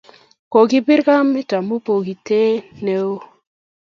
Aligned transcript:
kokibir 0.51 0.99
kamet 1.07 1.49
amu 1.57 1.75
bokitee 1.85 2.51
neoo 2.83 3.17